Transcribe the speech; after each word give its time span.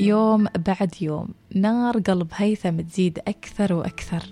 يوم 0.00 0.46
بعد 0.66 0.94
يوم 1.00 1.28
نار 1.54 1.98
قلب 1.98 2.28
هيثم 2.34 2.80
تزيد 2.80 3.18
أكثر 3.18 3.72
وأكثر. 3.72 4.22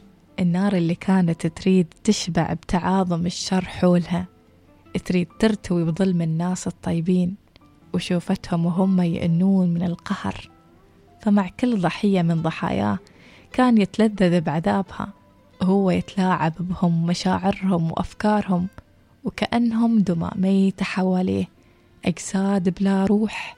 النار 0.41 0.73
اللي 0.73 0.95
كانت 0.95 1.47
تريد 1.47 1.95
تشبع 2.05 2.53
بتعاظم 2.53 3.27
الشر 3.27 3.65
حولها 3.65 4.27
تريد 5.05 5.29
ترتوي 5.39 5.85
بظلم 5.85 6.23
الناس 6.23 6.67
الطيبين 6.67 7.35
وشوفتهم 7.95 8.67
وهم 8.67 9.01
يئنون 9.01 9.75
من 9.75 9.83
القهر. 9.83 10.51
فمع 11.21 11.49
كل 11.61 11.81
ضحية 11.81 12.23
من 12.23 12.43
ضحاياه 12.43 12.99
كان 13.53 13.79
يتلذذ 13.79 14.41
بعذابها. 14.41 15.13
وهو 15.63 15.91
يتلاعب 15.91 16.53
بهم 16.61 17.07
مشاعرهم 17.07 17.91
وأفكارهم 17.91 18.69
وكأنهم 19.25 19.99
دمى 19.99 20.31
ميتة 20.37 20.85
حواليه 20.85 21.49
أجساد 22.05 22.69
بلا 22.69 23.05
روح 23.05 23.58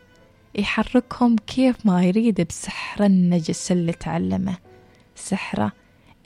يحركهم 0.54 1.36
كيف 1.36 1.86
ما 1.86 2.04
يريد 2.04 2.40
بسحر 2.40 3.04
النجس 3.04 3.72
اللي 3.72 3.92
تعلمه. 3.92 4.56
سحرة 5.14 5.72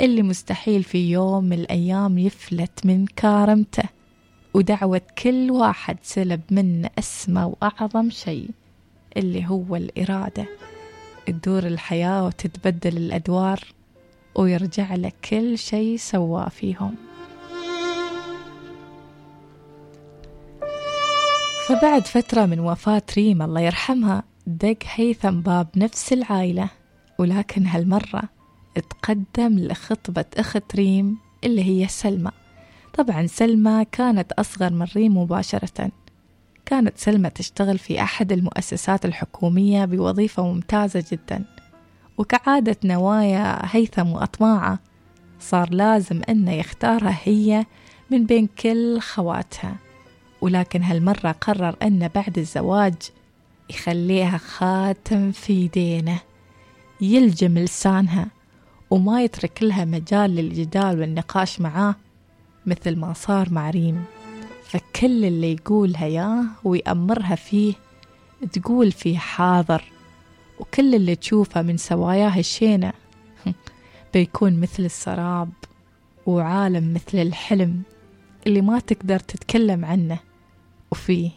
اللي 0.00 0.22
مستحيل 0.22 0.82
في 0.82 1.10
يوم 1.10 1.44
من 1.44 1.52
الأيام 1.52 2.18
يفلت 2.18 2.86
من 2.86 3.06
كارمته 3.06 3.82
ودعوة 4.54 5.00
كل 5.22 5.50
واحد 5.50 5.96
سلب 6.02 6.40
منه 6.50 6.90
أسمى 6.98 7.42
وأعظم 7.42 8.10
شيء 8.10 8.50
اللي 9.16 9.46
هو 9.46 9.76
الإرادة. 9.76 10.46
تدور 11.26 11.66
الحياة 11.66 12.26
وتتبدل 12.26 12.96
الأدوار 12.96 13.60
ويرجع 14.34 14.94
له 14.94 15.12
كل 15.30 15.58
شيء 15.58 15.96
سواه 15.96 16.48
فيهم. 16.48 16.94
فبعد 21.68 22.06
فترة 22.06 22.46
من 22.46 22.60
وفاة 22.60 23.02
ريم 23.16 23.42
الله 23.42 23.60
يرحمها 23.60 24.22
دق 24.46 24.76
هيثم 24.94 25.40
باب 25.40 25.68
نفس 25.76 26.12
العائلة 26.12 26.68
ولكن 27.18 27.66
هالمرة 27.66 28.22
تقدم 28.74 29.58
لخطبة 29.58 30.24
أخت 30.36 30.76
ريم 30.76 31.18
اللي 31.44 31.64
هي 31.64 31.88
سلمى. 31.88 32.30
طبعا 32.94 33.26
سلمى 33.26 33.84
كانت 33.92 34.32
أصغر 34.32 34.72
من 34.72 34.86
ريم 34.96 35.18
مباشرة. 35.18 35.90
كانت 36.66 36.98
سلمى 36.98 37.30
تشتغل 37.30 37.78
في 37.78 38.00
أحد 38.00 38.32
المؤسسات 38.32 39.04
الحكومية 39.04 39.84
بوظيفة 39.84 40.42
ممتازة 40.42 41.04
جدا. 41.12 41.44
وكعادة 42.18 42.76
نوايا 42.84 43.58
هيثم 43.62 44.08
وأطماعه 44.08 44.78
صار 45.40 45.70
لازم 45.70 46.20
أنه 46.28 46.52
يختارها 46.52 47.18
هي 47.24 47.66
من 48.10 48.26
بين 48.26 48.46
كل 48.46 49.00
خواتها. 49.00 49.76
ولكن 50.44 50.82
هالمرة 50.82 51.32
قرر 51.32 51.76
أنه 51.82 52.10
بعد 52.14 52.38
الزواج 52.38 52.94
يخليها 53.70 54.38
خاتم 54.38 55.32
في 55.32 55.52
يدينه 55.52 56.20
يلجم 57.00 57.58
لسانها 57.58 58.26
وما 58.90 59.22
يترك 59.22 59.62
لها 59.62 59.84
مجال 59.84 60.36
للجدال 60.36 61.00
والنقاش 61.00 61.60
معاه 61.60 61.94
مثل 62.66 62.96
ما 62.96 63.12
صار 63.12 63.50
مع 63.50 63.70
ريم. 63.70 64.04
فكل 64.64 65.24
اللي 65.24 65.52
يقولها 65.52 66.06
ياه 66.06 66.44
ويأمرها 66.64 67.34
فيه 67.34 67.74
تقول 68.52 68.92
فيه 68.92 69.18
حاضر 69.18 69.84
وكل 70.60 70.94
اللي 70.94 71.16
تشوفه 71.16 71.62
من 71.62 71.76
سواياه 71.76 72.38
الشينة 72.38 72.92
بيكون 74.14 74.60
مثل 74.60 74.84
السراب 74.84 75.50
وعالم 76.26 76.94
مثل 76.94 77.18
الحلم 77.18 77.82
اللي 78.46 78.60
ما 78.60 78.80
تقدر 78.80 79.18
تتكلم 79.18 79.84
عنه. 79.84 80.18
وفيه 80.94 81.30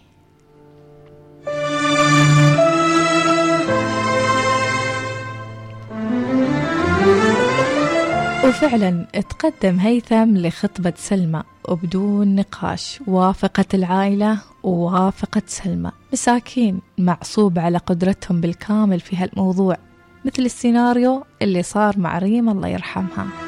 وفعلا 8.45 9.05
تقدم 9.29 9.79
هيثم 9.79 10.37
لخطبة 10.37 10.93
سلمى. 10.97 11.43
وبدون 11.69 12.35
نقاش 12.35 12.99
وافقت 13.07 13.75
العائلة 13.75 14.37
ووافقت 14.63 15.49
سلمى. 15.49 15.91
مساكين 16.13 16.81
معصوب 16.97 17.59
على 17.59 17.77
قدرتهم 17.77 18.41
بالكامل 18.41 18.99
في 18.99 19.15
هالموضوع. 19.15 19.77
مثل 20.25 20.41
السيناريو 20.41 21.23
اللي 21.41 21.63
صار 21.63 21.99
مع 21.99 22.17
ريم 22.17 22.49
الله 22.49 22.67
يرحمها. 22.67 23.46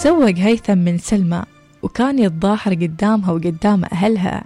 تزوج 0.00 0.38
هيثم 0.38 0.78
من 0.78 0.98
سلمى 0.98 1.42
وكان 1.82 2.18
يتظاهر 2.18 2.74
قدامها 2.74 3.32
وقدام 3.32 3.84
أهلها 3.84 4.44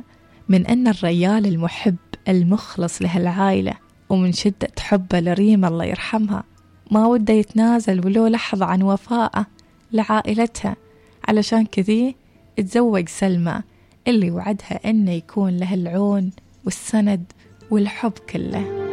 من 0.48 0.66
أن 0.66 0.88
الريال 0.88 1.46
المحب 1.46 1.96
المخلص 2.28 3.02
لهالعائلة 3.02 3.72
ومن 4.08 4.32
شدة 4.32 4.68
حبه 4.78 5.20
لريم 5.20 5.64
الله 5.64 5.84
يرحمها 5.84 6.44
ما 6.90 7.06
وده 7.06 7.34
يتنازل 7.34 8.06
ولو 8.06 8.26
لحظة 8.26 8.66
عن 8.66 8.82
وفائه 8.82 9.46
لعائلتها 9.92 10.76
علشان 11.28 11.66
كذي 11.66 12.16
تزوج 12.56 13.08
سلمى 13.08 13.60
اللي 14.08 14.30
وعدها 14.30 14.90
أنه 14.90 15.10
يكون 15.12 15.56
له 15.56 15.74
العون 15.74 16.30
والسند 16.64 17.32
والحب 17.70 18.12
كله. 18.12 18.83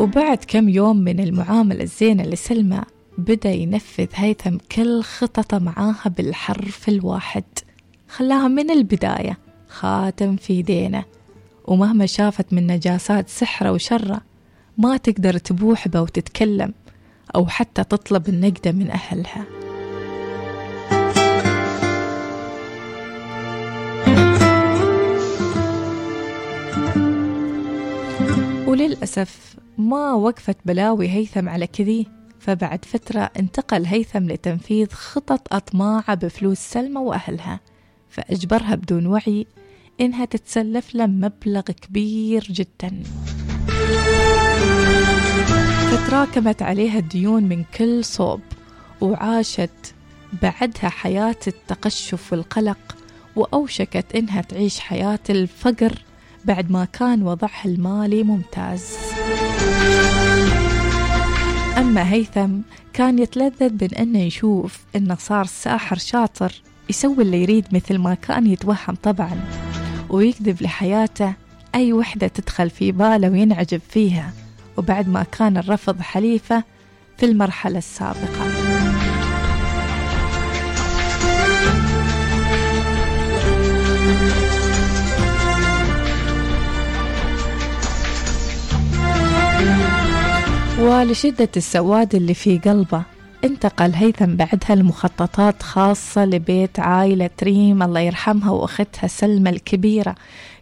وبعد 0.00 0.38
كم 0.48 0.68
يوم 0.68 0.96
من 0.96 1.20
المعاملة 1.20 1.82
الزينة 1.82 2.22
لسلمى 2.22 2.82
بدأ 3.18 3.50
ينفذ 3.50 4.06
هيثم 4.14 4.56
كل 4.76 5.02
خططه 5.02 5.58
معاها 5.58 6.08
بالحرف 6.16 6.88
الواحد. 6.88 7.44
خلاها 8.08 8.48
من 8.48 8.70
البداية 8.70 9.38
خاتم 9.68 10.36
في 10.36 10.52
يدينه 10.52 11.04
ومهما 11.64 12.06
شافت 12.06 12.52
من 12.52 12.66
نجاسات 12.66 13.28
سحره 13.28 13.72
وشره 13.72 14.20
ما 14.78 14.96
تقدر 14.96 15.38
تبوح 15.38 15.88
به 15.88 16.02
وتتكلم 16.02 16.74
أو 17.34 17.46
حتى 17.46 17.84
تطلب 17.84 18.28
النقدة 18.28 18.72
من 18.72 18.90
أهلها. 18.90 19.44
وللأسف 28.66 29.59
ما 29.78 30.12
وقفت 30.12 30.56
بلاوي 30.64 31.08
هيثم 31.08 31.48
على 31.48 31.66
كذي 31.66 32.06
فبعد 32.40 32.84
فترة 32.84 33.20
انتقل 33.20 33.86
هيثم 33.86 34.26
لتنفيذ 34.26 34.90
خطط 34.90 35.54
أطماعة 35.54 36.14
بفلوس 36.14 36.58
سلمى 36.58 37.00
وأهلها 37.00 37.60
فأجبرها 38.10 38.74
بدون 38.74 39.06
وعي 39.06 39.46
إنها 40.00 40.24
تتسلف 40.24 40.94
له 40.94 41.06
مبلغ 41.06 41.60
كبير 41.60 42.42
جدا. 42.50 43.02
فتراكمت 45.90 46.62
عليها 46.62 46.98
الديون 46.98 47.42
من 47.42 47.64
كل 47.64 48.04
صوب 48.04 48.40
وعاشت 49.00 49.94
بعدها 50.42 50.88
حياة 50.88 51.36
التقشف 51.46 52.32
والقلق 52.32 52.96
وأوشكت 53.36 54.14
إنها 54.14 54.40
تعيش 54.40 54.80
حياة 54.80 55.18
الفقر 55.30 55.92
بعد 56.44 56.70
ما 56.70 56.84
كان 56.84 57.22
وضعها 57.22 57.64
المالي 57.64 58.22
ممتاز. 58.22 58.96
أما 61.78 62.12
هيثم 62.12 62.50
كان 62.92 63.18
يتلذذ 63.18 63.68
بأن 63.68 63.94
أنه 63.94 64.22
يشوف 64.22 64.78
أنه 64.96 65.16
صار 65.20 65.44
ساحر 65.44 65.98
شاطر 65.98 66.52
يسوي 66.90 67.22
اللي 67.22 67.42
يريد 67.42 67.66
مثل 67.72 67.98
ما 67.98 68.14
كان 68.14 68.46
يتوهم 68.46 68.94
طبعا 69.02 69.40
ويكذب 70.08 70.62
لحياته 70.62 71.34
أي 71.74 71.92
وحدة 71.92 72.28
تدخل 72.28 72.70
في 72.70 72.92
باله 72.92 73.30
وينعجب 73.30 73.80
فيها 73.88 74.32
وبعد 74.76 75.08
ما 75.08 75.22
كان 75.22 75.56
الرفض 75.56 76.00
حليفة 76.00 76.64
في 77.18 77.26
المرحلة 77.26 77.78
السابقة. 77.78 78.79
ولشدة 91.00 91.48
السواد 91.56 92.14
اللي 92.14 92.34
في 92.34 92.58
قلبه. 92.58 93.02
انتقل 93.44 93.94
هيثم 93.94 94.36
بعدها 94.36 94.76
لمخططات 94.76 95.62
خاصة 95.62 96.24
لبيت 96.24 96.80
عائلة 96.80 97.30
ريم 97.42 97.82
الله 97.82 98.00
يرحمها 98.00 98.50
وأختها 98.50 99.06
سلمى 99.08 99.50
الكبيرة. 99.50 100.14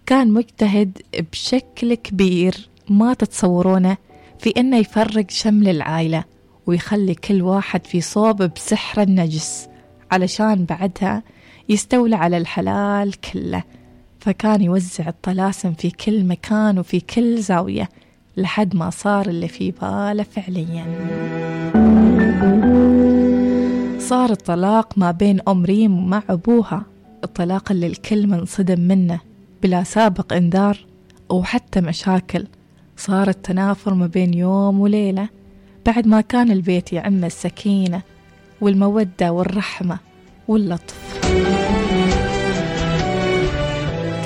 كان 0.07 0.33
مجتهد 0.33 0.99
بشكل 1.33 1.95
كبير 1.95 2.69
ما 2.89 3.15
تتصورونه 3.15 3.97
في 4.39 4.51
أنه 4.51 4.77
يفرق 4.77 5.31
شمل 5.31 5.69
العائلة 5.69 6.25
ويخلي 6.67 7.15
كل 7.15 7.43
واحد 7.43 7.87
في 7.87 8.01
صوب 8.01 8.43
بسحر 8.43 9.03
النجس 9.03 9.69
علشان 10.11 10.65
بعدها 10.65 11.23
يستولى 11.69 12.17
على 12.17 12.37
الحلال 12.37 13.21
كله. 13.21 13.63
فكان 14.21 14.63
يوزع 14.63 15.09
الطلاسم 15.09 15.73
في 15.73 15.91
كل 15.91 16.25
مكان 16.25 16.79
وفي 16.79 17.01
كل 17.01 17.43
زاوية. 17.43 17.89
لحد 18.39 18.77
ما 18.77 18.91
صار 18.91 19.29
اللي 19.29 19.49
في 19.49 19.71
باله 19.71 20.23
فعليا. 20.23 20.85
صار 23.99 24.31
الطلاق 24.31 24.99
ما 24.99 25.11
بين 25.11 25.41
أم 25.49 25.65
ريم 25.65 25.99
ومع 25.99 26.23
أبوها. 26.31 26.83
الطلاق 27.25 27.73
اللي 27.73 27.87
الكل 27.87 28.27
منصدم 28.27 28.81
منه 28.81 29.21
بلا 29.63 29.83
سابق 29.83 30.33
إنذار 30.33 30.87
أو 31.31 31.43
حتى 31.43 31.81
مشاكل. 31.81 32.47
صار 32.97 33.29
التنافر 33.29 33.95
ما 33.95 34.07
بين 34.07 34.35
يوم 34.35 34.81
وليلة. 34.81 35.29
بعد 35.87 36.07
ما 36.07 36.21
كان 36.21 36.51
البيت 36.51 36.93
يعم 36.93 37.25
السكينة 37.25 38.03
والمودة 38.61 39.33
والرحمة 39.33 39.99
واللطف. 40.49 41.08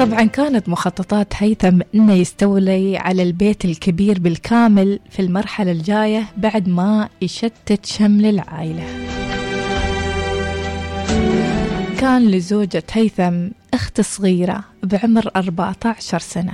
طبعا 0.03 0.25
كانت 0.25 0.69
مخططات 0.69 1.33
هيثم 1.37 1.81
إنه 1.95 2.13
يستولي 2.13 2.97
على 2.97 3.23
البيت 3.23 3.65
الكبير 3.65 4.19
بالكامل 4.19 5.01
في 5.11 5.23
المرحلة 5.23 5.73
الجاية 5.73 6.25
بعد 6.37 6.69
ما 6.69 7.09
يشتت 7.23 7.87
شمل 7.87 8.27
العائلة. 8.27 8.85
كان 12.01 12.31
لزوجة 12.31 12.83
هيثم 12.93 13.49
أخت 13.75 14.01
صغيرة 14.01 14.65
بعمر 14.83 15.31
14 15.37 16.19
سنة. 16.19 16.53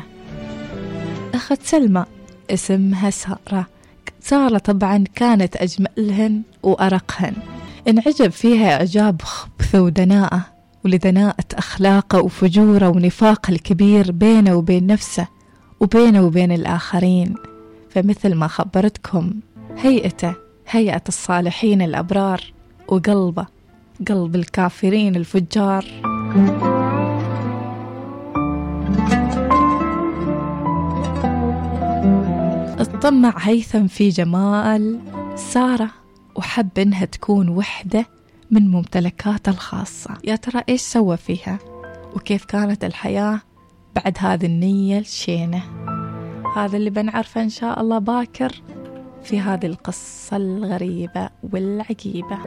أخت 1.34 1.62
سلمى 1.62 2.04
اسمها 2.50 3.10
سارة. 3.10 3.66
سارة 4.20 4.58
طبعا 4.58 5.04
كانت 5.14 5.56
أجملهن 5.56 6.42
وأرقهن. 6.62 7.34
انعجب 7.88 8.28
فيها 8.28 8.76
إعجاب 8.76 9.22
خبثه 9.22 9.82
ودناءة. 9.82 10.57
ولدناءة 10.84 11.44
أخلاقه 11.54 12.22
وفجوره 12.22 12.88
ونفاقه 12.88 13.50
الكبير 13.50 14.12
بينه 14.12 14.54
وبين 14.54 14.86
نفسه 14.86 15.28
وبينه 15.80 16.22
وبين 16.22 16.52
الآخرين. 16.52 17.34
فمثل 17.90 18.34
ما 18.34 18.46
خبرتكم 18.46 19.34
هيئته 19.76 20.34
هيئة 20.69 21.02
الصالحين 21.08 21.82
الأبرار 21.82 22.40
وقلبه 22.88 23.46
قلب 24.08 24.34
الكافرين 24.36 25.16
الفجار. 25.16 25.84
اطمع 32.78 33.34
هيثم 33.38 33.86
في 33.86 34.08
جمال 34.08 35.00
سارة 35.36 35.90
وحب 36.36 36.78
إنها 36.78 37.04
تكون 37.04 37.48
وحدة 37.48 38.06
من 38.50 38.70
ممتلكاته 38.70 39.50
الخاصة. 39.50 40.14
يا 40.24 40.36
ترى 40.36 40.62
إيش 40.68 40.80
سوى 40.80 41.16
فيها؟ 41.16 41.58
وكيف 42.16 42.44
كانت 42.44 42.84
الحياة 42.84 43.40
بعد 43.96 44.16
هذه 44.18 44.46
النية 44.46 44.98
الشينة؟ 44.98 45.62
هذا 46.56 46.76
اللي 46.76 46.90
بنعرفه 46.90 47.42
إن 47.42 47.48
شاء 47.48 47.80
الله 47.80 47.98
باكر 47.98 48.62
في 49.22 49.40
هذه 49.40 49.66
القصة 49.66 50.36
الغريبة 50.36 51.30
والعجيبة. 51.52 52.38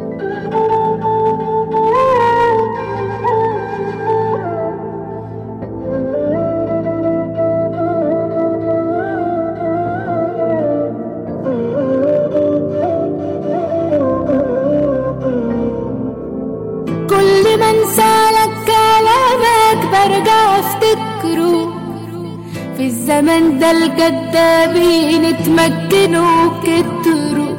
الكدابين 23.72 25.26
اتمكنوا 25.26 26.50
كتروا 26.64 27.56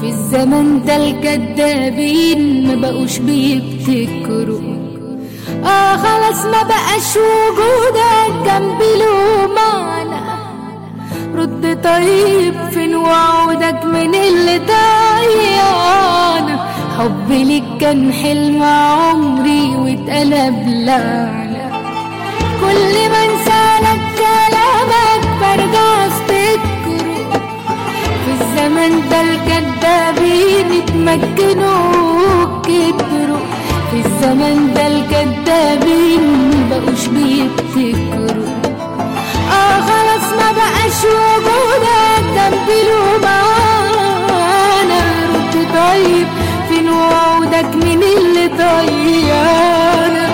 في 0.00 0.06
الزمن 0.08 0.84
ده 0.84 0.96
الكدابين 0.96 2.68
ما 2.68 2.74
بقوش 2.88 3.18
بيبتكروا. 3.18 4.60
آه 5.64 5.96
خلاص 5.96 6.44
ما 6.44 6.62
بقاش 6.62 7.16
وجودك 7.16 8.46
جنبي 8.46 8.98
له 8.98 9.48
معنى 9.56 10.22
رد 11.36 11.78
طيب 11.84 12.54
فين 12.70 12.96
وعودك 12.96 13.84
من 13.84 14.14
اللي 14.14 14.58
ضيعنا 14.58 16.66
حبي 16.98 17.44
ليك 17.44 17.64
كان 17.80 18.12
حلم 18.12 18.62
عمري 18.62 19.76
واتقلب 19.76 20.68
لعنة. 20.68 21.62
كل 22.60 23.10
ما 23.10 23.24
برجع 25.56 26.06
افتكره 26.06 27.42
في 28.24 28.30
الزمن 28.40 29.08
ده 29.10 29.20
الكدابين 29.20 30.82
اتمكنوا 30.82 32.44
كتروا. 32.62 33.38
في 33.90 33.96
الزمن 34.06 34.72
ده 34.74 34.86
الكدابين 34.86 36.22
مبقوش 36.50 37.06
بيفتكروا. 37.06 38.52
آه 39.52 39.80
خلاص 39.80 40.26
ما 40.40 40.52
بقاش 40.52 41.00
جنبي 42.34 42.82
له 42.88 43.18
معانا 43.22 45.00
رد 45.34 45.54
طيب 45.74 46.26
فين 46.68 46.88
وعودك؟ 46.88 47.74
من 47.74 48.02
اللي 48.02 48.46
ضيعنا 48.48 50.26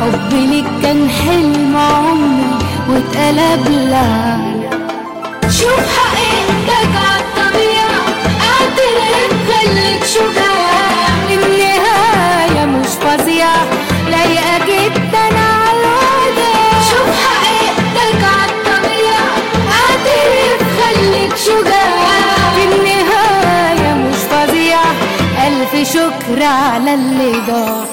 حبي 0.00 0.46
ليك 0.46 0.64
كان 0.82 1.08
حلم 1.10 1.76
عمري 1.76 2.56
واتقلب 2.90 3.68
لعنة 3.90 4.55
شوف 5.50 5.80
حقيقتك 5.98 6.94
عالطبيعة 6.96 8.04
اعترف 8.50 9.32
خليك 9.50 10.04
شجاع 10.04 11.08
النهاية 11.30 12.64
مش 12.66 12.86
فظيعة 12.88 13.66
لايقة 14.10 14.58
جدا 14.66 15.18
عالوداع 15.38 16.72
شوف 16.90 17.10
حقيقتك 17.26 18.24
عالطبيعة 18.24 19.28
اعترف 19.72 20.62
خليك 20.80 21.36
شجاع 21.36 22.52
النهاية 22.64 23.94
مش 23.94 24.16
فظيعة 24.30 24.92
ألف 25.46 25.92
شكر 25.92 26.42
على 26.42 26.94
اللي 26.94 27.32
ضاع 27.48 27.84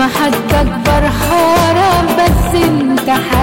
ظلم 0.00 0.08
حد 0.08 0.54
أكبر 0.54 1.08
بس 2.18 2.54
انت 2.54 3.10
حللته 3.10 3.39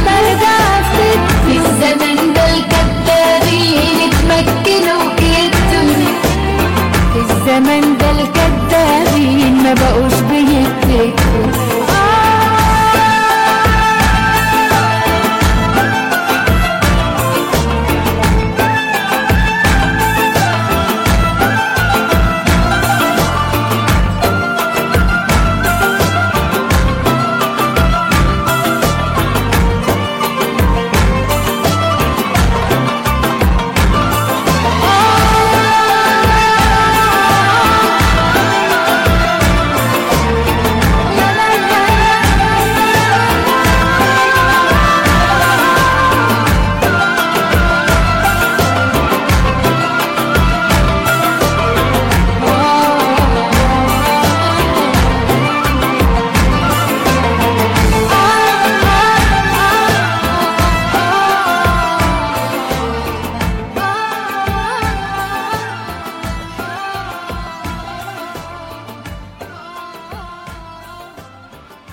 برجع 0.06 0.82
فيك 0.92 1.26
في 1.46 1.58
الزمن 1.58 2.34
ده 2.34 2.46
الكدابين 2.54 4.10
اتمكنوا 4.10 5.04
جدا 5.20 5.84
في 7.14 7.20
الزمن 7.20 7.98
ده 7.98 8.12
الكدابين 8.12 9.64
ما 9.64 9.74
بقوش 9.74 10.13